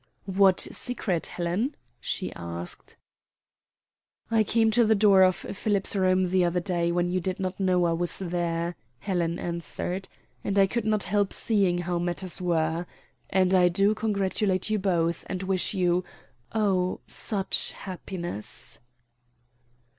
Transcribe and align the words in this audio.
"What 0.25 0.61
secret, 0.61 1.27
Helen?" 1.27 1.75
she 1.99 2.33
asked. 2.33 2.97
"I 4.31 4.43
came 4.43 4.71
to 4.71 4.83
the 4.83 4.95
door 4.95 5.21
of 5.21 5.35
Philip's 5.35 5.95
room 5.95 6.31
the 6.31 6.43
other 6.43 6.59
day 6.59 6.91
when 6.91 7.11
you 7.11 7.19
did 7.19 7.39
not 7.39 7.59
know 7.59 7.85
I 7.85 7.91
was 7.93 8.17
there," 8.17 8.75
Helen 8.97 9.37
answered; 9.37 10.09
"and 10.43 10.57
I 10.57 10.65
could 10.65 10.85
not 10.85 11.03
help 11.03 11.31
seeing 11.31 11.77
how 11.81 11.99
matters 11.99 12.41
were. 12.41 12.87
And 13.29 13.53
I 13.53 13.67
do 13.67 13.93
congratulate 13.93 14.71
you 14.71 14.79
both 14.79 15.23
and 15.27 15.43
wish 15.43 15.75
you 15.75 16.03
oh, 16.51 17.01
such 17.05 17.73
happiness!" 17.73 18.79